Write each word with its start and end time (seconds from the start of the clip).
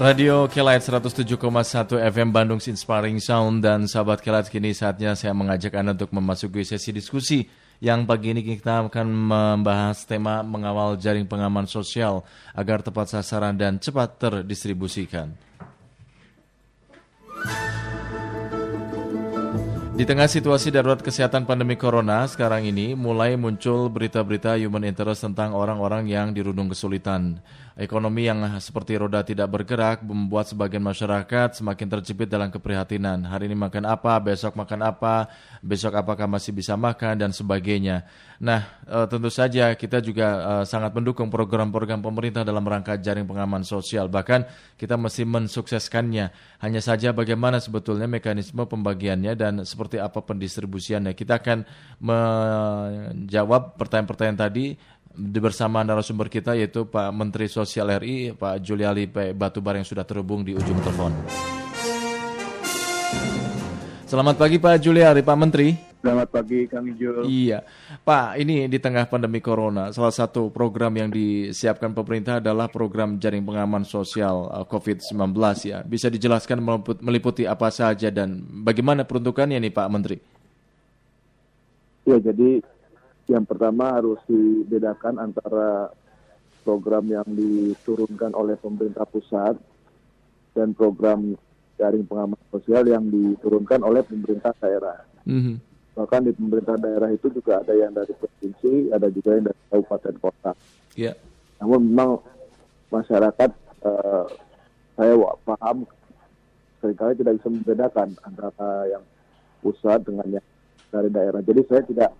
Radio 0.00 0.48
Kelight 0.48 0.80
107,1 0.80 1.36
FM 2.08 2.32
Bandung 2.32 2.56
Inspiring 2.56 3.20
Sound 3.20 3.60
dan 3.60 3.84
sahabat 3.84 4.24
Kelight 4.24 4.48
kini 4.48 4.72
saatnya 4.72 5.12
saya 5.12 5.36
mengajak 5.36 5.76
Anda 5.76 5.92
untuk 5.92 6.16
memasuki 6.16 6.64
sesi 6.64 6.88
diskusi 6.88 7.44
yang 7.84 8.08
pagi 8.08 8.32
ini 8.32 8.40
kita 8.40 8.88
akan 8.88 9.08
membahas 9.12 10.08
tema 10.08 10.40
mengawal 10.40 10.96
jaring 10.96 11.28
pengaman 11.28 11.68
sosial 11.68 12.24
agar 12.56 12.80
tepat 12.80 13.12
sasaran 13.12 13.52
dan 13.58 13.76
cepat 13.76 14.16
terdistribusikan. 14.16 15.49
Di 20.00 20.08
tengah 20.08 20.32
situasi 20.32 20.72
darurat 20.72 20.96
kesehatan 20.96 21.44
pandemi 21.44 21.76
corona 21.76 22.24
sekarang 22.24 22.64
ini 22.64 22.96
mulai 22.96 23.36
muncul 23.36 23.92
berita-berita 23.92 24.56
human 24.56 24.88
interest 24.88 25.28
tentang 25.28 25.52
orang-orang 25.52 26.08
yang 26.08 26.32
dirundung 26.32 26.72
kesulitan. 26.72 27.36
Ekonomi 27.80 28.28
yang 28.28 28.44
seperti 28.60 29.00
roda 29.00 29.24
tidak 29.24 29.48
bergerak 29.48 30.04
membuat 30.04 30.44
sebagian 30.52 30.84
masyarakat 30.84 31.56
semakin 31.64 31.88
terjepit 31.96 32.28
dalam 32.28 32.52
keprihatinan. 32.52 33.24
Hari 33.24 33.48
ini 33.48 33.56
makan 33.56 33.88
apa, 33.88 34.20
besok 34.20 34.52
makan 34.52 34.84
apa, 34.84 35.32
besok 35.64 35.96
apakah 35.96 36.28
masih 36.28 36.52
bisa 36.52 36.76
makan, 36.76 37.16
dan 37.16 37.32
sebagainya. 37.32 38.04
Nah, 38.36 38.68
e, 38.84 39.08
tentu 39.08 39.32
saja 39.32 39.72
kita 39.72 40.04
juga 40.04 40.28
e, 40.28 40.52
sangat 40.68 40.92
mendukung 40.92 41.32
program-program 41.32 42.04
pemerintah 42.04 42.44
dalam 42.44 42.60
rangka 42.68 43.00
jaring 43.00 43.24
pengaman 43.24 43.64
sosial. 43.64 44.12
Bahkan 44.12 44.44
kita 44.76 45.00
mesti 45.00 45.24
mensukseskannya. 45.24 46.36
Hanya 46.60 46.84
saja 46.84 47.16
bagaimana 47.16 47.64
sebetulnya 47.64 48.04
mekanisme 48.04 48.60
pembagiannya 48.60 49.32
dan 49.40 49.64
seperti 49.64 49.89
apa 49.98 50.22
pendistribusiannya. 50.22 51.16
Kita 51.16 51.42
akan 51.42 51.58
menjawab 52.04 53.80
pertanyaan-pertanyaan 53.80 54.38
tadi 54.38 54.76
bersama 55.18 55.82
narasumber 55.82 56.30
kita 56.30 56.54
yaitu 56.54 56.86
Pak 56.86 57.10
Menteri 57.10 57.50
Sosial 57.50 57.90
RI 57.98 58.36
Pak 58.38 58.62
Juliali 58.62 59.10
P. 59.10 59.34
Batubar 59.34 59.74
yang 59.74 59.88
sudah 59.88 60.06
terhubung 60.06 60.46
di 60.46 60.54
ujung 60.54 60.78
telepon. 60.84 61.10
Selamat 64.06 64.38
pagi 64.38 64.58
Pak 64.58 64.82
Juliari, 64.82 65.22
Pak 65.22 65.38
Menteri. 65.38 65.89
Selamat 66.00 66.32
pagi 66.32 66.64
Kang 66.64 66.88
Jul. 66.96 67.28
Iya, 67.28 67.60
Pak. 68.08 68.40
Ini 68.40 68.72
di 68.72 68.80
tengah 68.80 69.04
pandemi 69.04 69.44
corona, 69.44 69.92
salah 69.92 70.08
satu 70.08 70.48
program 70.48 70.96
yang 70.96 71.12
disiapkan 71.12 71.92
pemerintah 71.92 72.40
adalah 72.40 72.72
program 72.72 73.20
jaring 73.20 73.44
pengaman 73.44 73.84
sosial 73.84 74.48
uh, 74.48 74.64
COVID-19 74.64 75.36
ya. 75.68 75.84
Bisa 75.84 76.08
dijelaskan 76.08 76.64
meliputi 77.04 77.44
apa 77.44 77.68
saja 77.68 78.08
dan 78.08 78.40
bagaimana 78.64 79.04
peruntukannya 79.04 79.60
nih 79.60 79.72
Pak 79.76 79.88
Menteri? 79.92 80.16
Ya, 82.08 82.16
jadi 82.16 82.64
yang 83.28 83.44
pertama 83.44 83.92
harus 83.92 84.24
dibedakan 84.24 85.20
antara 85.20 85.92
program 86.64 87.04
yang 87.12 87.28
diturunkan 87.28 88.32
oleh 88.32 88.56
pemerintah 88.56 89.04
pusat 89.04 89.60
dan 90.56 90.72
program 90.72 91.36
jaring 91.76 92.08
pengaman 92.08 92.40
sosial 92.48 92.88
yang 92.88 93.04
diturunkan 93.04 93.84
oleh 93.84 94.00
pemerintah 94.00 94.56
daerah. 94.56 95.04
Mm-hmm. 95.28 95.69
Bahkan 96.00 96.20
di 96.24 96.32
pemerintah 96.32 96.80
daerah 96.80 97.12
itu 97.12 97.28
juga 97.28 97.60
ada 97.60 97.76
yang 97.76 97.92
dari 97.92 98.08
provinsi, 98.16 98.88
ada 98.88 99.12
juga 99.12 99.36
yang 99.36 99.44
dari 99.52 99.60
kabupaten 99.68 100.14
kota. 100.16 100.52
Yeah. 100.96 101.12
Namun 101.60 101.92
memang 101.92 102.24
masyarakat 102.88 103.50
uh, 103.84 104.24
saya 104.96 105.12
paham 105.44 105.84
sering 106.80 106.96
kali 106.96 107.12
tidak 107.20 107.36
bisa 107.36 107.48
membedakan 107.52 108.16
antara 108.24 108.88
yang 108.88 109.04
pusat 109.60 110.00
dengan 110.08 110.40
yang 110.40 110.46
dari 110.88 111.12
daerah. 111.12 111.44
Jadi 111.44 111.60
saya 111.68 111.82
tidak 111.84 112.10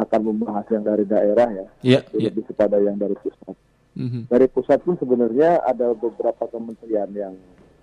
akan 0.00 0.20
membahas 0.32 0.64
yang 0.72 0.84
dari 0.88 1.04
daerah 1.04 1.48
ya, 1.52 1.66
yeah, 1.84 2.02
yeah. 2.16 2.32
lebih 2.32 2.48
kepada 2.48 2.80
yang 2.80 2.96
dari 2.96 3.20
pusat. 3.20 3.52
Mm-hmm. 4.00 4.32
Dari 4.32 4.46
pusat 4.48 4.80
pun 4.80 4.96
sebenarnya 4.96 5.60
ada 5.60 5.92
beberapa 5.92 6.48
kementerian 6.48 7.12
yang 7.12 7.36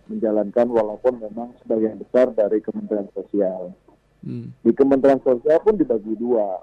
menjalankan 0.09 0.65
walaupun 0.65 1.21
memang 1.21 1.53
sebagian 1.61 2.01
besar 2.01 2.33
dari 2.33 2.57
Kementerian 2.63 3.05
Sosial. 3.13 3.75
Mm. 4.27 4.51
Di 4.59 4.71
Kementerian 4.75 5.23
Sosial 5.23 5.63
pun 5.63 5.79
dibagi 5.79 6.11
dua 6.19 6.59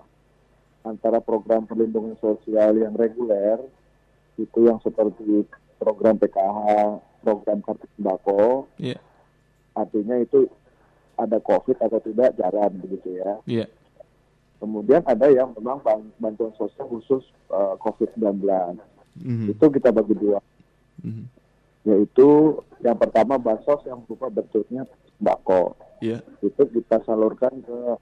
antara 0.85 1.17
program 1.25 1.65
perlindungan 1.65 2.13
sosial 2.21 2.77
yang 2.77 2.93
reguler 2.93 3.57
itu 4.37 4.69
yang 4.69 4.77
seperti 4.85 5.49
program 5.81 6.21
PKH, 6.21 7.01
program 7.25 7.65
kartu 7.65 7.89
sembako. 7.97 8.69
Yeah. 8.77 9.01
Artinya 9.73 10.21
itu 10.21 10.45
ada 11.17 11.41
COVID 11.41 11.81
atau 11.81 11.99
tidak 12.05 12.37
jalan 12.37 12.71
begitu 12.85 13.17
ya. 13.17 13.33
Yeah. 13.49 13.69
Kemudian 14.61 15.03
ada 15.09 15.29
yang 15.33 15.57
memang 15.57 15.81
bantuan 16.21 16.53
sosial 16.61 16.89
khusus 16.89 17.25
uh, 17.49 17.77
COVID-19. 17.81 18.45
Mm-hmm. 19.25 19.47
Itu 19.57 19.65
kita 19.73 19.89
bagi 19.93 20.15
dua. 20.17 20.41
Mm-hmm. 21.05 21.27
Yaitu 21.85 22.29
yang 22.85 23.01
pertama 23.01 23.41
bansos 23.41 23.81
yang 23.89 24.05
berupa 24.05 24.29
bentuknya 24.29 24.85
sembako. 25.17 25.73
Yeah. 26.05 26.21
Itu 26.45 26.69
kita 26.69 27.01
salurkan 27.09 27.65
ke 27.65 27.97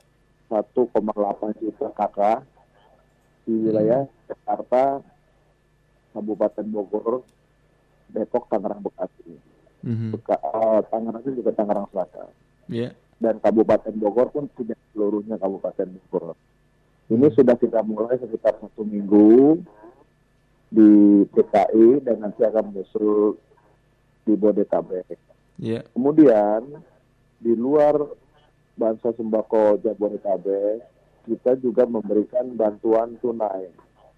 1,8 0.50 1.62
juta 1.62 1.88
kakak 1.94 2.42
di 3.46 3.54
wilayah 3.70 4.02
mm-hmm. 4.02 4.26
Jakarta, 4.26 4.84
Kabupaten 6.12 6.66
Bogor, 6.66 7.22
Depok, 8.10 8.50
Tangerang, 8.50 8.82
Bekasi. 8.82 9.38
Mm-hmm. 9.86 10.10
Beka, 10.18 10.36
uh, 10.42 10.82
Tangerang 10.90 11.24
juga 11.30 11.50
Tangerang 11.54 11.86
Selatan. 11.94 12.28
Yeah. 12.66 12.92
Dan 13.22 13.38
Kabupaten 13.38 13.94
Bogor 13.94 14.34
pun 14.34 14.50
tidak 14.58 14.82
seluruhnya 14.90 15.38
Kabupaten 15.38 15.94
Bogor. 15.94 16.34
Ini 17.06 17.26
sudah 17.38 17.54
kita 17.54 17.86
mulai 17.86 18.18
sekitar 18.18 18.58
satu 18.58 18.82
minggu 18.82 19.62
di 20.72 21.22
DKI 21.28 22.02
dan 22.02 22.24
nanti 22.24 22.40
akan 22.42 22.72
menyusul 22.72 23.36
di 24.22 24.34
Bodetabek. 24.38 25.18
Yeah. 25.58 25.86
Kemudian 25.94 26.82
di 27.42 27.52
luar 27.54 27.98
bansos 28.78 29.14
sembako 29.18 29.82
Jabodetabek, 29.82 30.82
kita 31.28 31.58
juga 31.60 31.86
memberikan 31.86 32.54
bantuan 32.54 33.18
tunai. 33.22 33.70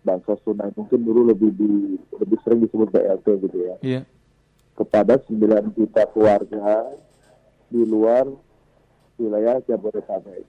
Bansos 0.04 0.40
tunai 0.44 0.72
mungkin 0.76 1.00
dulu 1.04 1.32
lebih 1.32 1.50
di, 1.56 1.96
lebih 2.20 2.38
sering 2.44 2.64
disebut 2.64 2.88
BLT 2.92 3.26
gitu 3.48 3.58
ya. 3.64 3.76
Yeah. 3.80 4.04
Kepada 4.74 5.20
9 5.20 5.76
juta 5.76 6.02
keluarga 6.10 6.92
di 7.70 7.82
luar 7.84 8.28
wilayah 9.16 9.62
Jabodetabek. 9.64 10.44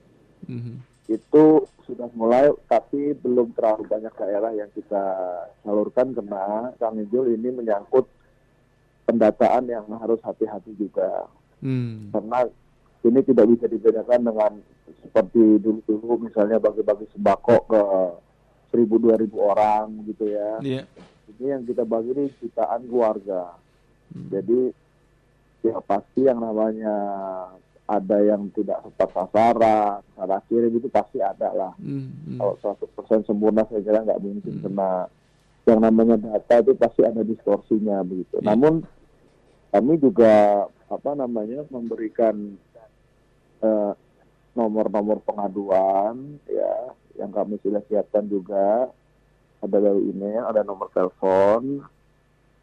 Mm 0.45 0.61
-hmm 0.61 0.77
itu 1.05 1.69
sudah 1.85 2.09
mulai 2.17 2.49
tapi 2.65 3.13
belum 3.13 3.53
terlalu 3.53 3.85
banyak 3.85 4.13
daerah 4.17 4.51
yang 4.57 4.69
kita 4.73 5.03
salurkan 5.61 6.17
karena 6.17 6.73
Kang 6.81 6.97
Ijul 6.97 7.37
ini 7.37 7.53
menyangkut 7.53 8.09
pendataan 9.05 9.63
yang 9.69 9.85
harus 10.01 10.19
hati-hati 10.25 10.73
juga 10.77 11.29
hmm. 11.61 12.11
karena 12.11 12.49
ini 13.05 13.19
tidak 13.21 13.45
bisa 13.53 13.65
dibedakan 13.69 14.21
dengan 14.25 14.51
seperti 15.05 15.61
dulu-dulu 15.61 16.25
misalnya 16.25 16.57
bagi-bagi 16.57 17.05
sembako 17.13 17.57
ke 17.69 17.81
seribu 18.73 18.97
dua 18.97 19.15
ribu 19.15 19.45
orang 19.45 20.03
gitu 20.09 20.29
ya 20.29 20.59
yeah. 20.65 20.85
ini 21.37 21.45
yang 21.53 21.63
kita 21.63 21.85
bagi 21.85 22.11
ini 22.17 22.25
jutaan 22.41 22.81
keluarga 22.89 23.53
hmm. 24.13 24.29
jadi 24.33 24.59
ya 25.65 25.77
pasti 25.85 26.21
yang 26.25 26.41
namanya 26.41 26.95
ada 27.85 28.17
yang 28.17 28.49
tidak 28.49 28.81
tepat 28.81 29.09
sasaran, 29.13 30.01
salah 30.17 30.41
kirim 30.49 30.73
itu 30.73 30.89
pasti 30.89 31.21
ada 31.21 31.53
lah. 31.53 31.73
Hmm, 31.77 32.33
hmm. 32.33 32.37
Kalau 32.41 32.57
100% 33.21 33.29
sempurna 33.29 33.61
saya 33.69 33.81
kira 33.85 34.01
nggak 34.01 34.21
mungkin 34.25 34.53
hmm. 34.57 34.63
karena 34.65 34.89
yang 35.65 35.81
namanya 35.81 36.15
data 36.21 36.61
itu 36.61 36.73
pasti 36.77 37.01
ada 37.01 37.25
distorsinya 37.25 38.05
begitu. 38.05 38.37
Yeah. 38.41 38.53
Namun 38.53 38.85
kami 39.73 39.93
juga 39.97 40.65
apa 40.85 41.11
namanya 41.17 41.65
memberikan 41.73 42.55
eh, 43.65 43.93
nomor-nomor 44.55 45.19
pengaduan 45.25 46.39
ya 46.47 46.95
yang 47.19 47.31
kami 47.33 47.59
sudah 47.59 47.83
siapkan 47.89 48.29
juga 48.29 48.87
ada 49.59 49.77
dari 49.81 50.01
email, 50.13 50.45
ada 50.47 50.61
nomor 50.61 50.93
telepon 50.93 51.81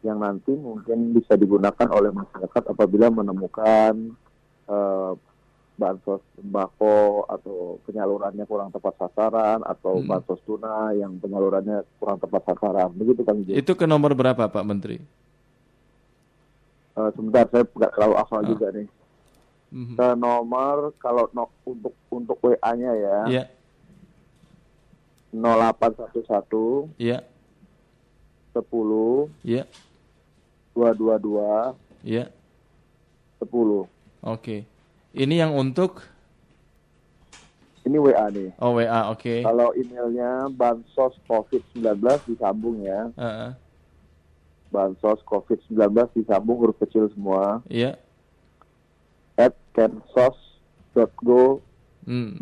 yang 0.03 0.19
nanti 0.19 0.51
mungkin 0.51 1.15
bisa 1.15 1.39
digunakan 1.39 1.87
oleh 1.91 2.11
masyarakat 2.11 2.63
apabila 2.75 3.07
menemukan 3.07 4.11
uh, 4.67 5.15
bansos 5.73 6.21
sembako 6.37 7.25
atau 7.25 7.81
penyalurannya 7.89 8.45
kurang 8.45 8.69
tepat 8.69 8.93
sasaran 9.01 9.65
atau 9.65 9.97
hmm. 9.97 10.05
bansos 10.05 10.39
tunai 10.45 11.01
yang 11.01 11.17
penyalurannya 11.17 11.81
kurang 11.97 12.21
tepat 12.21 12.45
sasaran 12.45 12.93
begitu 12.93 13.25
kan 13.25 13.41
itu 13.41 13.73
ke 13.73 13.85
nomor 13.89 14.13
berapa 14.13 14.45
Pak 14.45 14.65
Menteri 14.65 15.01
uh, 16.93 17.09
sebentar 17.17 17.49
saya 17.49 17.65
nggak 17.65 17.91
terlalu 17.97 18.15
hafal 18.21 18.41
oh. 18.41 18.47
juga 18.53 18.67
nih 18.69 18.87
hmm. 19.73 19.95
ke 19.97 20.07
nomor 20.13 20.93
kalau 21.01 21.25
no, 21.33 21.49
untuk 21.65 21.93
untuk 22.13 22.37
WA-nya 22.41 22.91
ya 22.93 23.17
yeah. 23.29 23.47
0811 25.33 27.01
ya 27.01 27.17
yeah. 27.17 27.21
10 28.53 28.61
ya 29.41 29.65
yeah. 29.65 29.65
222 30.77 32.05
ya 32.05 32.29
yeah. 32.29 32.29
10 33.41 33.89
Oke. 34.23 34.63
Ini 35.13 35.45
yang 35.45 35.53
untuk 35.53 36.01
Ini 37.83 37.99
WA 37.99 38.31
nih. 38.31 38.49
Oh 38.63 38.79
WA, 38.79 39.11
oke. 39.11 39.19
Okay. 39.21 39.39
Kalau 39.43 39.75
emailnya 39.75 40.47
bansos 40.55 41.19
COVID-19 41.27 41.99
disambung 42.31 42.79
ya. 42.79 43.11
Uh 43.13 43.25
-uh. 43.27 43.51
Bansos 44.71 45.19
COVID-19 45.27 45.91
disambung 46.15 46.63
huruf 46.63 46.79
kecil 46.79 47.11
semua. 47.11 47.59
Iya. 47.67 47.99
Yeah. 49.35 49.51
At 49.51 49.53
kensos.go.id. 49.75 51.61
Hmm. 52.07 52.39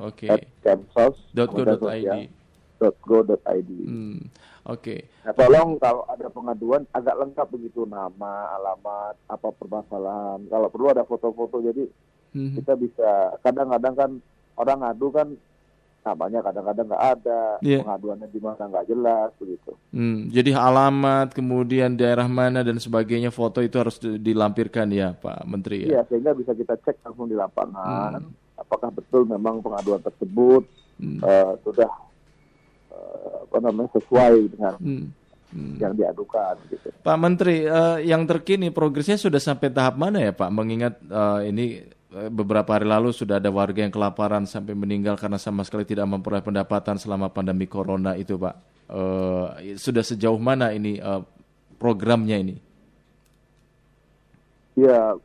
Oke. 0.00 0.26
Okay. 0.26 0.28
At 0.32 0.48
kensos.go.id. 0.64 2.32
.go.id. 2.82 3.70
Hmm. 3.86 4.18
Oke. 4.66 4.78
Okay. 4.78 5.00
Nah, 5.26 5.34
tolong 5.34 5.78
kalau 5.78 6.02
ada 6.06 6.26
pengaduan 6.30 6.82
agak 6.94 7.18
lengkap 7.18 7.46
begitu 7.50 7.82
nama, 7.86 8.54
alamat, 8.58 9.14
apa 9.26 9.48
permasalahan. 9.54 10.46
Kalau 10.46 10.68
perlu 10.70 10.90
ada 10.90 11.02
foto-foto 11.02 11.62
jadi 11.62 11.86
hmm. 12.34 12.62
kita 12.62 12.72
bisa 12.78 13.10
kadang-kadang 13.42 13.94
kan 13.94 14.10
orang 14.58 14.78
ngadu 14.82 15.08
kan 15.10 15.28
namanya 16.02 16.42
kadang-kadang 16.42 16.86
nggak 16.90 17.06
ada 17.14 17.40
yeah. 17.62 17.78
pengaduannya 17.78 18.26
di 18.26 18.40
mana 18.42 18.62
nggak 18.66 18.86
jelas 18.90 19.30
begitu. 19.38 19.70
Hmm, 19.94 20.26
jadi 20.34 20.58
alamat 20.58 21.30
kemudian 21.30 21.94
daerah 21.94 22.26
mana 22.26 22.66
dan 22.66 22.82
sebagainya 22.82 23.30
foto 23.30 23.62
itu 23.62 23.78
harus 23.78 24.02
dilampirkan 24.02 24.90
ya 24.90 25.14
Pak 25.14 25.46
Menteri 25.46 25.86
ya. 25.86 25.98
Iya 25.98 26.00
sehingga 26.10 26.34
bisa 26.34 26.58
kita 26.58 26.74
cek 26.82 27.06
langsung 27.06 27.30
di 27.30 27.38
lapangan 27.38 28.18
hmm. 28.18 28.58
apakah 28.58 28.90
betul 28.90 29.30
memang 29.30 29.62
pengaduan 29.62 30.02
tersebut 30.02 30.66
hmm. 30.98 31.22
uh, 31.22 31.54
sudah 31.62 31.90
apa 33.48 33.58
namanya 33.60 33.90
sesuai 33.96 34.34
dengan 34.52 34.74
hmm. 34.80 35.04
Hmm. 35.52 35.74
yang 35.76 35.92
diadukan 35.92 36.54
gitu. 36.72 36.88
Pak 37.04 37.18
Menteri, 37.20 37.68
uh, 37.68 38.00
yang 38.00 38.24
terkini 38.24 38.72
progresnya 38.72 39.20
sudah 39.20 39.40
sampai 39.40 39.68
tahap 39.68 40.00
mana 40.00 40.20
ya 40.20 40.32
Pak? 40.32 40.48
Mengingat 40.48 40.96
uh, 41.12 41.44
ini 41.44 41.84
Eh, 42.12 42.28
beberapa 42.28 42.76
hari 42.76 42.84
lalu 42.84 43.08
sudah 43.08 43.40
ada 43.40 43.48
warga 43.48 43.80
yang 43.80 43.94
kelaparan 43.94 44.44
sampai 44.44 44.76
meninggal 44.76 45.16
karena 45.16 45.40
sama 45.40 45.64
sekali 45.64 45.88
tidak 45.88 46.04
memperoleh 46.04 46.44
pendapatan 46.44 47.00
selama 47.00 47.32
pandemi 47.32 47.64
corona 47.64 48.12
itu, 48.20 48.36
Pak. 48.36 48.54
Uh, 48.92 49.48
sudah 49.80 50.04
sejauh 50.04 50.36
mana 50.36 50.76
ini 50.76 51.00
uh, 51.00 51.24
programnya 51.80 52.36
ini? 52.36 52.60
Ya, 54.76 55.16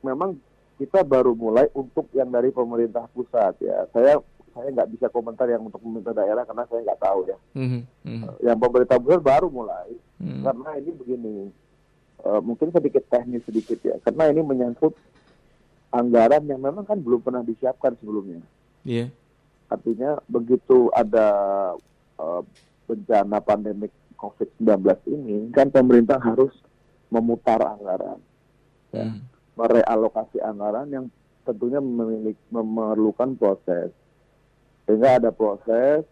memang 0.00 0.40
kita 0.80 1.04
baru 1.04 1.36
mulai 1.36 1.68
untuk 1.76 2.08
yang 2.16 2.32
dari 2.32 2.48
pemerintah 2.48 3.04
pusat 3.12 3.60
ya. 3.60 3.84
Saya 3.92 4.16
saya 4.52 4.68
nggak 4.72 4.90
bisa 4.94 5.06
komentar 5.08 5.48
yang 5.48 5.64
untuk 5.64 5.80
pemerintah 5.80 6.14
daerah 6.16 6.44
karena 6.44 6.64
saya 6.68 6.80
nggak 6.84 7.02
tahu 7.02 7.20
ya. 7.28 7.38
Mm 7.56 7.68
-hmm. 7.68 8.20
Yang 8.44 8.58
pemerintah 8.60 8.96
pusat 9.00 9.22
baru 9.24 9.48
mulai 9.48 9.88
mm 10.20 10.24
-hmm. 10.24 10.42
karena 10.44 10.70
ini 10.78 10.90
begini, 10.92 11.36
uh, 12.24 12.40
mungkin 12.40 12.68
sedikit 12.70 13.04
teknis 13.08 13.44
sedikit 13.44 13.78
ya, 13.82 13.96
karena 14.04 14.30
ini 14.30 14.40
menyangkut 14.44 14.94
anggaran 15.92 16.44
yang 16.48 16.60
memang 16.60 16.84
kan 16.88 16.96
belum 17.00 17.20
pernah 17.20 17.44
disiapkan 17.44 17.96
sebelumnya. 18.00 18.40
Iya. 18.84 19.06
Yeah. 19.06 19.08
Artinya 19.72 20.20
begitu 20.28 20.92
ada 20.92 21.28
uh, 22.20 22.42
bencana 22.84 23.40
pandemik 23.40 23.92
COVID-19 24.20 24.84
ini, 25.08 25.38
kan 25.50 25.72
pemerintah 25.72 26.20
harus 26.20 26.52
memutar 27.08 27.60
anggaran, 27.60 28.20
ya. 28.94 29.04
mm. 29.08 29.20
merealokasi 29.56 30.40
anggaran 30.40 30.88
yang 30.88 31.04
tentunya 31.42 31.82
memiliki, 31.82 32.38
memerlukan 32.48 33.34
proses. 33.36 33.90
Sehingga 34.92 35.16
ada 35.16 35.32
proses, 35.32 36.04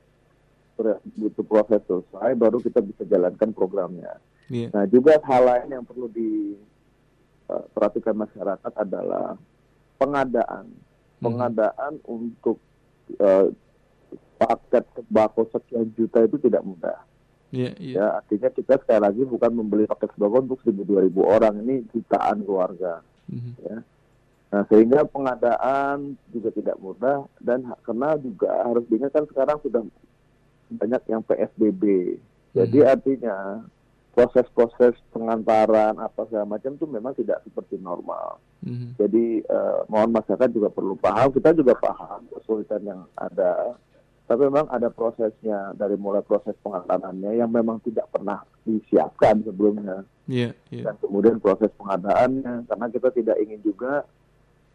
begitu 1.13 1.45
proses 1.45 1.85
selesai, 1.85 2.33
baru 2.33 2.65
kita 2.65 2.81
bisa 2.81 3.05
jalankan 3.05 3.53
programnya. 3.53 4.17
Yeah. 4.49 4.73
Nah 4.73 4.89
juga 4.89 5.21
hal 5.21 5.45
lain 5.45 5.69
yang 5.69 5.85
perlu 5.85 6.09
diperhatikan 6.09 8.17
uh, 8.17 8.25
masyarakat 8.25 8.73
adalah 8.73 9.37
pengadaan 10.01 10.73
hmm. 10.73 11.21
pengadaan 11.21 12.01
untuk 12.09 12.57
uh, 13.21 13.53
paket 14.41 14.89
sembako 14.97 15.53
sekian 15.53 15.93
juta 15.93 16.25
itu 16.25 16.41
tidak 16.41 16.65
mudah. 16.65 17.05
Yeah, 17.53 17.77
yeah. 17.77 18.01
Ya 18.01 18.25
artinya 18.25 18.49
kita 18.49 18.81
sekali 18.81 19.05
lagi 19.05 19.29
bukan 19.29 19.53
membeli 19.53 19.85
paket 19.85 20.09
sembako 20.17 20.49
untuk 20.49 20.65
seribu 20.65 20.89
dua 20.89 21.05
ribu 21.05 21.29
orang 21.29 21.61
ini 21.61 21.85
jutaan 21.93 22.49
keluarga. 22.49 23.05
Mm-hmm. 23.29 23.53
Ya. 23.61 23.85
Nah 24.51 24.67
sehingga 24.67 25.07
pengadaan 25.07 26.19
juga 26.35 26.51
tidak 26.51 26.77
mudah 26.83 27.23
dan 27.39 27.71
karena 27.87 28.19
juga 28.19 28.51
harus 28.67 28.83
diingat 28.91 29.15
kan 29.15 29.25
sekarang 29.31 29.63
sudah 29.63 29.83
banyak 30.75 31.03
yang 31.07 31.23
PSBB. 31.23 31.83
Jadi 32.55 32.79
mm-hmm. 32.83 32.93
artinya 32.95 33.39
proses-proses 34.11 34.99
pengantaran 35.15 35.95
apa 36.03 36.27
segala 36.27 36.59
macam 36.59 36.75
itu 36.75 36.87
memang 36.91 37.15
tidak 37.15 37.47
seperti 37.47 37.79
normal. 37.79 38.43
Mm-hmm. 38.67 38.91
Jadi 38.99 39.27
uh, 39.47 39.87
mohon 39.87 40.11
masyarakat 40.11 40.51
juga 40.51 40.69
perlu 40.71 40.99
paham, 40.99 41.31
kita 41.31 41.55
juga 41.55 41.79
paham 41.79 42.27
kesulitan 42.35 42.83
yang 42.83 43.01
ada. 43.15 43.79
Tapi 44.27 44.47
memang 44.47 44.71
ada 44.71 44.95
prosesnya 44.95 45.75
dari 45.75 45.99
mulai 45.99 46.23
proses 46.23 46.55
pengantarannya 46.63 47.35
yang 47.35 47.51
memang 47.51 47.83
tidak 47.83 48.07
pernah 48.15 48.43
disiapkan 48.63 49.43
sebelumnya. 49.43 50.07
Yeah, 50.31 50.55
yeah. 50.71 50.87
Dan 50.87 50.95
kemudian 51.03 51.43
proses 51.43 51.71
pengadaannya 51.75 52.71
karena 52.71 52.87
kita 52.95 53.11
tidak 53.11 53.37
ingin 53.43 53.59
juga 53.67 54.07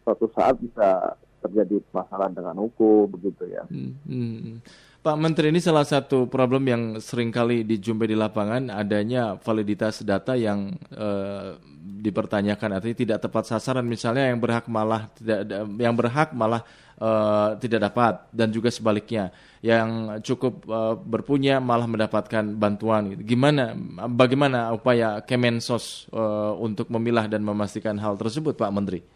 suatu 0.06 0.30
saat 0.30 0.54
bisa 0.62 1.18
terjadi 1.42 1.82
masalah 1.90 2.30
dengan 2.30 2.54
hukum 2.62 3.10
begitu 3.10 3.50
ya. 3.50 3.66
Mm-hmm. 3.66 4.62
Pak 5.02 5.18
Menteri 5.22 5.54
ini 5.54 5.62
salah 5.62 5.86
satu 5.86 6.26
problem 6.26 6.66
yang 6.66 6.82
sering 6.98 7.30
kali 7.30 7.62
dijumpai 7.62 8.10
di 8.10 8.18
lapangan 8.18 8.74
adanya 8.74 9.38
validitas 9.38 10.02
data 10.02 10.34
yang 10.34 10.74
uh, 10.98 11.54
dipertanyakan 11.78 12.82
artinya 12.82 12.98
tidak 12.98 13.18
tepat 13.22 13.46
sasaran 13.46 13.86
misalnya 13.86 14.34
yang 14.34 14.42
berhak 14.42 14.66
malah 14.66 15.06
tidak 15.14 15.46
yang 15.78 15.94
berhak 15.94 16.34
malah 16.34 16.66
uh, 16.98 17.54
tidak 17.62 17.86
dapat 17.86 18.18
dan 18.34 18.50
juga 18.50 18.66
sebaliknya 18.74 19.30
yang 19.62 20.18
cukup 20.26 20.66
uh, 20.66 20.98
berpunya 20.98 21.62
malah 21.62 21.86
mendapatkan 21.86 22.42
bantuan 22.58 23.14
gimana 23.22 23.78
bagaimana 24.10 24.74
upaya 24.74 25.22
Kemensos 25.22 26.10
uh, 26.10 26.58
untuk 26.58 26.90
memilah 26.90 27.30
dan 27.30 27.46
memastikan 27.46 27.94
hal 28.02 28.18
tersebut 28.18 28.58
Pak 28.58 28.74
Menteri 28.74 29.15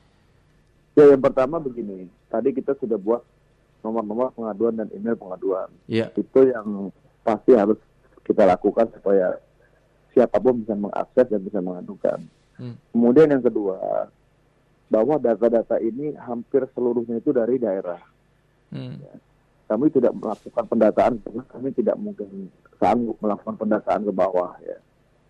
Ya 0.99 1.05
yang 1.15 1.23
pertama 1.23 1.63
begini 1.63 2.11
tadi 2.27 2.51
kita 2.51 2.75
sudah 2.79 2.99
buat 2.99 3.23
nomor-nomor 3.81 4.33
pengaduan 4.37 4.77
dan 4.77 4.89
email 4.93 5.17
pengaduan. 5.17 5.69
Yeah. 5.89 6.13
Itu 6.17 6.51
yang 6.51 6.93
pasti 7.25 7.57
harus 7.57 7.81
kita 8.25 8.45
lakukan 8.45 8.93
supaya 8.93 9.41
siapa 10.13 10.37
pun 10.39 10.61
bisa 10.61 10.77
mengakses 10.77 11.27
dan 11.31 11.41
bisa 11.41 11.59
mengadukan. 11.65 12.19
Hmm. 12.61 12.77
Kemudian 12.93 13.33
yang 13.33 13.41
kedua, 13.41 14.11
bahwa 14.91 15.17
data-data 15.17 15.79
ini 15.81 16.13
hampir 16.19 16.67
seluruhnya 16.75 17.23
itu 17.23 17.31
dari 17.31 17.57
daerah. 17.57 18.03
Hmm. 18.75 18.99
Ya. 19.01 19.15
Kami 19.71 19.87
tidak 19.95 20.13
melakukan 20.19 20.65
pendataan 20.67 21.15
karena 21.23 21.43
kami 21.47 21.69
tidak 21.71 21.95
mungkin 21.95 22.51
sanggup 22.83 23.15
melakukan 23.23 23.55
pendataan 23.55 24.03
ke 24.03 24.13
bawah 24.13 24.53
ya. 24.67 24.79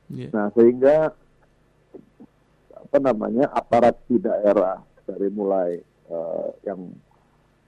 Yeah. 0.08 0.32
Nah 0.32 0.48
sehingga 0.56 1.12
apa 2.72 2.98
namanya 2.98 3.52
aparat 3.52 4.00
di 4.08 4.16
daerah 4.16 4.80
dari 5.10 5.28
mulai 5.34 5.82
uh, 6.10 6.54
yang 6.62 6.94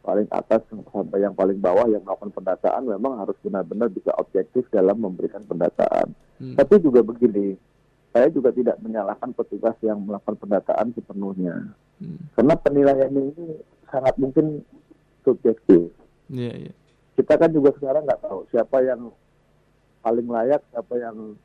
paling 0.02 0.26
atas 0.34 0.66
sampai 0.66 1.22
yang 1.22 1.34
paling 1.34 1.62
bawah 1.62 1.86
yang 1.86 2.02
melakukan 2.02 2.34
pendataan 2.34 2.90
memang 2.90 3.22
harus 3.22 3.38
benar-benar 3.38 3.86
bisa 3.86 4.10
objektif 4.18 4.66
dalam 4.74 4.98
memberikan 4.98 5.46
pendataan. 5.46 6.10
Hmm. 6.42 6.58
Tapi 6.58 6.82
juga 6.82 7.06
begini, 7.06 7.54
saya 8.10 8.26
juga 8.34 8.50
tidak 8.50 8.82
menyalahkan 8.82 9.30
petugas 9.30 9.78
yang 9.78 10.02
melakukan 10.02 10.34
pendataan 10.42 10.90
sepenuhnya. 10.98 11.70
Hmm. 12.02 12.18
Karena 12.34 12.54
penilaian 12.58 13.14
ini 13.14 13.62
sangat 13.86 14.18
mungkin 14.18 14.66
subjektif. 15.22 15.94
Yeah, 16.26 16.70
yeah. 16.70 16.74
Kita 17.14 17.38
kan 17.38 17.54
juga 17.54 17.70
sekarang 17.78 18.02
nggak 18.02 18.22
tahu 18.26 18.42
siapa 18.50 18.82
yang 18.82 19.14
paling 20.02 20.26
layak, 20.26 20.66
siapa 20.74 20.94
yang 20.98 21.38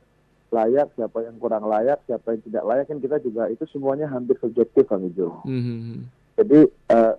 layak, 0.48 0.88
siapa 0.96 1.18
yang 1.24 1.36
kurang 1.36 1.68
layak, 1.68 2.00
siapa 2.08 2.32
yang 2.32 2.42
tidak 2.44 2.64
layak 2.64 2.84
kan 2.88 2.98
kita 3.00 3.16
juga 3.20 3.52
itu 3.52 3.64
semuanya 3.68 4.08
hampir 4.08 4.36
subjektif 4.40 4.88
kan 4.88 5.04
itu. 5.04 5.28
Mm 5.44 5.60
-hmm. 5.60 5.96
Jadi 6.38 6.60
uh, 6.94 7.14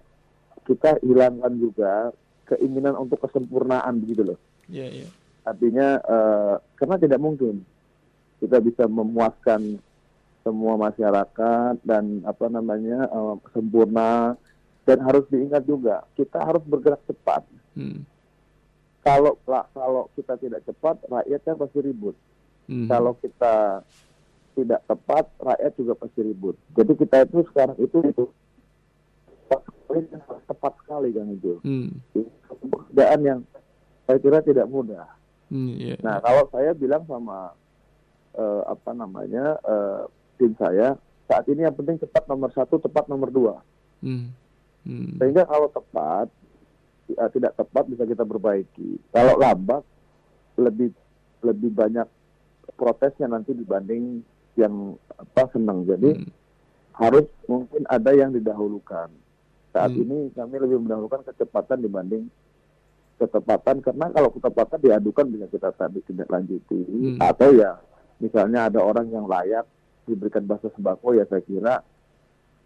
kita 0.65 1.01
hilangkan 1.01 1.53
juga 1.57 2.13
keinginan 2.49 2.97
untuk 2.97 3.21
kesempurnaan 3.21 4.01
begitu 4.01 4.33
loh. 4.33 4.39
Yeah. 4.69 4.89
Yeah. 4.89 5.11
Artinya 5.45 6.01
uh, 6.05 6.55
karena 6.77 6.95
tidak 6.97 7.19
mungkin 7.21 7.65
kita 8.41 8.61
bisa 8.61 8.85
memuaskan 8.85 9.81
semua 10.41 10.79
masyarakat 10.79 11.83
dan 11.83 12.23
apa 12.23 12.45
namanya 12.47 13.05
uh, 13.11 13.35
sempurna 13.51 14.39
dan 14.87 14.97
harus 15.05 15.27
diingat 15.29 15.67
juga 15.67 16.05
kita 16.17 16.41
harus 16.41 16.63
bergerak 16.65 17.01
cepat. 17.05 17.43
Hmm. 17.77 18.05
Kalau 19.03 19.37
kalau 19.45 20.09
kita 20.13 20.37
tidak 20.37 20.61
cepat 20.65 21.01
rakyatnya 21.05 21.53
pasti 21.59 21.79
ribut. 21.81 22.15
Hmm. 22.69 22.85
Kalau 22.85 23.17
kita 23.17 23.81
tidak 24.53 24.81
tepat 24.85 25.25
rakyat 25.41 25.73
juga 25.73 25.93
pasti 25.97 26.19
ribut. 26.21 26.55
Jadi 26.77 26.93
kita 26.93 27.25
itu 27.25 27.41
sekarang 27.49 27.77
itu 27.81 27.97
itu 28.05 28.23
tepat 30.45 30.73
sekali 30.85 31.09
kan 31.09 31.25
itu. 31.33 31.57
Hmm. 31.65 31.89
Pekerjaan 32.61 33.19
yang 33.25 33.39
saya 34.05 34.17
kira 34.21 34.45
tidak 34.45 34.69
mudah. 34.69 35.09
Hmm, 35.49 35.73
yeah. 35.81 35.97
Nah 36.05 36.21
kalau 36.21 36.45
saya 36.53 36.77
bilang 36.77 37.09
sama 37.09 37.57
uh, 38.37 38.61
apa 38.69 38.91
namanya 38.93 39.57
uh, 39.65 40.05
tim 40.37 40.53
saya 40.61 40.93
saat 41.25 41.45
ini 41.49 41.65
yang 41.65 41.73
penting 41.73 41.97
tepat 41.97 42.29
nomor 42.29 42.53
satu, 42.53 42.77
tepat 42.77 43.09
nomor 43.09 43.33
dua. 43.33 43.55
Hmm. 44.05 44.29
Hmm. 44.85 45.17
Sehingga 45.17 45.49
kalau 45.49 45.73
tepat 45.73 46.29
uh, 47.17 47.29
tidak 47.33 47.57
tepat 47.57 47.83
bisa 47.89 48.05
kita 48.05 48.21
perbaiki. 48.21 49.01
Kalau 49.09 49.41
lambat 49.41 49.81
lebih 50.59 50.93
lebih 51.41 51.71
banyak 51.73 52.05
protesnya 52.75 53.31
nanti 53.31 53.55
dibanding 53.55 54.21
yang 54.57 54.97
apa 55.15 55.49
senang. 55.55 55.87
Jadi 55.87 56.19
hmm. 56.19 56.29
harus 56.99 57.25
mungkin 57.47 57.87
ada 57.87 58.11
yang 58.13 58.35
didahulukan. 58.35 59.09
Saat 59.69 59.91
hmm. 59.93 60.01
ini 60.03 60.17
kami 60.33 60.55
lebih 60.59 60.81
mendahulukan 60.81 61.23
kecepatan 61.25 61.79
dibanding 61.85 62.27
ketepatan 63.19 63.83
karena 63.83 64.07
kalau 64.15 64.31
ketepatan 64.31 64.79
diadukan 64.79 65.27
bisa 65.27 65.45
kita 65.51 65.69
tadi 65.75 65.99
tidak 66.07 66.31
lanjuti 66.31 66.79
hmm. 66.87 67.19
atau 67.19 67.51
ya 67.51 67.75
misalnya 68.23 68.71
ada 68.71 68.79
orang 68.79 69.11
yang 69.11 69.27
layak 69.27 69.67
diberikan 70.07 70.47
bahasa 70.47 70.71
sembako 70.71 71.19
ya 71.19 71.27
saya 71.27 71.43
kira 71.43 71.83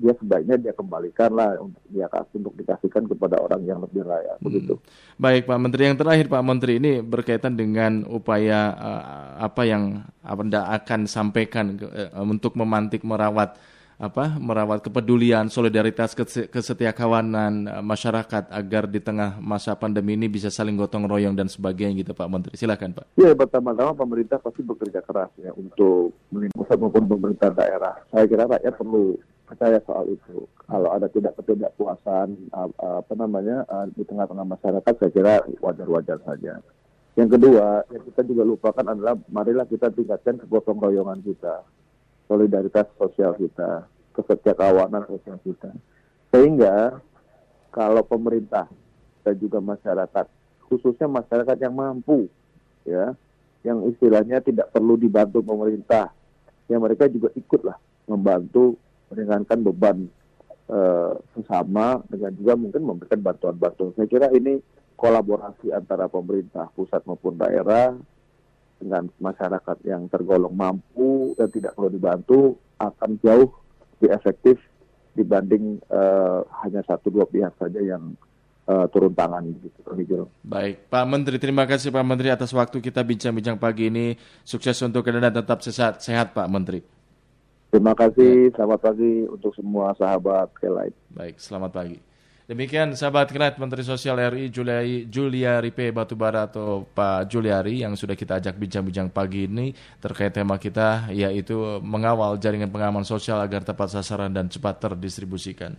dia 0.04 0.14
sebaiknya 0.20 0.60
dia 0.60 0.74
kembalikan 0.76 1.32
lah 1.32 1.56
untuk 1.64 1.80
dia 1.88 2.12
kasih 2.12 2.44
untuk 2.44 2.54
dikasihkan 2.60 3.08
kepada 3.08 3.40
orang 3.40 3.64
yang 3.64 3.80
lebih 3.80 4.04
layak 4.04 4.36
hmm. 4.36 4.44
begitu. 4.44 4.74
Baik 5.16 5.48
Pak 5.48 5.60
Menteri 5.64 5.82
yang 5.88 5.96
terakhir 5.96 6.28
Pak 6.28 6.44
Menteri 6.44 6.74
ini 6.76 7.00
berkaitan 7.00 7.56
dengan 7.56 8.04
upaya 8.12 8.76
uh, 8.76 9.04
apa 9.48 9.64
yang 9.64 10.04
Anda 10.20 10.68
akan 10.76 11.08
sampaikan 11.08 11.80
uh, 11.80 12.20
untuk 12.28 12.60
memantik 12.60 13.08
merawat 13.08 13.56
apa 14.04 14.36
merawat 14.36 14.82
kepedulian, 14.84 15.48
solidaritas, 15.48 16.12
kesetiakawanan 16.50 17.54
eh, 17.70 17.84
masyarakat 17.84 18.50
agar 18.50 18.84
di 18.90 19.00
tengah 19.00 19.38
masa 19.40 19.78
pandemi 19.78 20.18
ini 20.18 20.28
bisa 20.28 20.50
saling 20.50 20.76
gotong 20.76 21.06
royong 21.06 21.38
dan 21.38 21.48
sebagainya 21.48 22.04
gitu 22.04 22.12
Pak 22.12 22.28
Menteri. 22.28 22.54
Silakan 22.58 22.98
Pak. 22.98 23.06
Ya 23.16 23.32
pertama-tama 23.32 23.94
pemerintah 23.96 24.42
pasti 24.42 24.66
bekerja 24.66 25.00
keras 25.06 25.32
ya 25.40 25.54
untuk 25.56 26.12
pusat 26.58 26.78
maupun 26.82 27.06
pemerintah 27.06 27.54
daerah. 27.54 27.96
Saya 28.10 28.26
kira 28.28 28.50
rakyat 28.50 28.74
perlu 28.76 29.16
percaya 29.54 29.78
soal 29.86 30.10
itu. 30.10 30.50
Kalau 30.66 30.90
ada 30.90 31.06
tidak 31.14 31.38
ketidakpuasan 31.38 32.50
apa 32.82 33.14
namanya 33.14 33.62
eh, 33.70 33.86
di 33.94 34.02
tengah-tengah 34.02 34.50
masyarakat, 34.58 34.94
saya 34.98 35.12
kira 35.14 35.34
wajar-wajar 35.62 36.18
saja. 36.26 36.58
Yang 37.14 37.38
kedua, 37.38 37.86
yang 37.94 38.04
kita 38.10 38.22
juga 38.26 38.42
lupakan 38.42 38.86
adalah 38.90 39.14
marilah 39.30 39.70
kita 39.70 39.94
tingkatkan 39.94 40.42
kegotong 40.42 40.82
royongan 40.82 41.22
kita 41.22 41.62
solidaritas 42.26 42.90
sosial 42.98 43.38
kita, 43.38 43.86
kesetiakawanan 44.18 45.06
sosial 45.06 45.38
kita. 45.46 45.70
Sehingga 46.34 46.98
kalau 47.70 48.02
pemerintah 48.02 48.66
dan 49.22 49.36
juga 49.38 49.62
masyarakat, 49.62 50.26
khususnya 50.66 51.06
masyarakat 51.06 51.58
yang 51.62 51.78
mampu, 51.78 52.26
ya, 52.90 53.14
yang 53.62 53.86
istilahnya 53.86 54.42
tidak 54.42 54.74
perlu 54.74 54.98
dibantu 54.98 55.46
pemerintah, 55.46 56.10
ya 56.66 56.82
mereka 56.82 57.06
juga 57.06 57.30
ikutlah 57.38 57.78
membantu 58.10 58.76
meringankan 59.14 59.60
beban 59.62 60.10
uh, 60.74 61.14
sesama 61.38 62.02
dengan 62.10 62.34
juga 62.34 62.54
mungkin 62.58 62.82
memberikan 62.82 63.22
bantuan-bantuan. 63.22 63.94
Saya 63.94 64.10
kira 64.10 64.34
ini 64.34 64.58
kolaborasi 64.98 65.70
antara 65.70 66.10
pemerintah 66.10 66.74
pusat 66.74 67.06
maupun 67.06 67.38
daerah 67.38 67.94
dengan 68.82 69.08
masyarakat 69.22 69.78
yang 69.86 70.10
tergolong 70.10 70.52
mampu 70.52 71.38
dan 71.38 71.48
tidak 71.54 71.78
perlu 71.78 71.90
dibantu 71.94 72.40
akan 72.82 73.22
jauh 73.22 73.54
lebih 73.96 74.10
efektif 74.12 74.58
dibanding 75.14 75.78
uh, 75.94 76.42
hanya 76.66 76.82
satu 76.84 77.14
dua 77.14 77.24
pihak 77.30 77.54
saja 77.56 77.80
yang 77.80 78.18
uh, 78.68 78.90
turun 78.90 79.14
tangan 79.14 79.46
gitu. 79.62 80.28
Baik, 80.44 80.90
Pak 80.90 81.06
Menteri, 81.06 81.38
terima 81.40 81.64
kasih 81.70 81.94
Pak 81.94 82.04
Menteri 82.04 82.34
atas 82.34 82.52
waktu 82.52 82.82
kita 82.82 83.06
bincang-bincang 83.06 83.62
pagi 83.62 83.88
ini. 83.88 84.18
Sukses 84.44 84.76
untuk 84.84 85.06
Anda 85.08 85.30
tetap 85.32 85.62
sehat, 85.64 86.02
sehat 86.04 86.36
Pak 86.36 86.48
Menteri. 86.50 87.03
Terima 87.74 87.98
kasih, 87.98 88.54
ya. 88.54 88.62
selamat 88.62 88.80
pagi 88.86 89.26
untuk 89.26 89.50
semua 89.58 89.98
sahabat 89.98 90.46
Kelight. 90.62 90.94
Baik, 91.10 91.42
selamat 91.42 91.74
pagi. 91.74 91.98
Demikian 92.46 92.94
sahabat 92.94 93.34
Kilat 93.34 93.58
Menteri 93.58 93.82
Sosial 93.82 94.20
RI 94.30 94.54
Juliari, 94.54 95.10
Juliari 95.10 95.74
P. 95.74 95.90
Batubara 95.90 96.46
atau 96.46 96.86
Pak 96.86 97.34
Juliari 97.34 97.82
yang 97.82 97.98
sudah 97.98 98.14
kita 98.14 98.38
ajak 98.38 98.62
bincang-bincang 98.62 99.10
pagi 99.10 99.50
ini 99.50 99.74
terkait 99.98 100.38
tema 100.38 100.62
kita 100.62 101.10
yaitu 101.10 101.56
mengawal 101.82 102.38
jaringan 102.38 102.70
pengaman 102.70 103.02
sosial 103.02 103.42
agar 103.42 103.66
tepat 103.66 103.90
sasaran 103.90 104.30
dan 104.30 104.54
cepat 104.54 104.78
terdistribusikan. 104.78 105.74